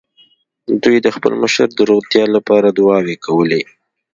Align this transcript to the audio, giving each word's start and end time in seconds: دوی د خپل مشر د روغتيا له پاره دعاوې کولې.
دوی 0.83 0.97
د 1.01 1.07
خپل 1.15 1.33
مشر 1.43 1.67
د 1.73 1.79
روغتيا 1.89 2.23
له 2.33 2.39
پاره 2.47 2.69
دعاوې 2.77 3.15
کولې. 3.25 3.61